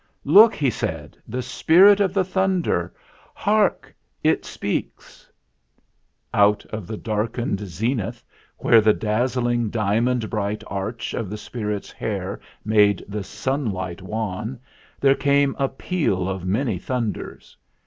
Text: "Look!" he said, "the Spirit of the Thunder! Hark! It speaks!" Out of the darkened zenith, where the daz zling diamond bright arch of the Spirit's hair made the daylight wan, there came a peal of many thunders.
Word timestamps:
"Look!" 0.25 0.55
he 0.55 0.71
said, 0.71 1.15
"the 1.27 1.43
Spirit 1.43 1.99
of 1.99 2.11
the 2.11 2.23
Thunder! 2.23 2.91
Hark! 3.35 3.93
It 4.23 4.45
speaks!" 4.45 5.31
Out 6.33 6.65
of 6.73 6.87
the 6.87 6.97
darkened 6.97 7.59
zenith, 7.59 8.23
where 8.57 8.81
the 8.81 8.95
daz 8.95 9.35
zling 9.35 9.69
diamond 9.69 10.27
bright 10.27 10.63
arch 10.65 11.13
of 11.13 11.29
the 11.29 11.37
Spirit's 11.37 11.91
hair 11.91 12.39
made 12.65 13.05
the 13.07 13.21
daylight 13.45 14.01
wan, 14.01 14.59
there 14.99 15.13
came 15.13 15.55
a 15.59 15.69
peal 15.69 16.27
of 16.27 16.45
many 16.47 16.79
thunders. 16.79 17.55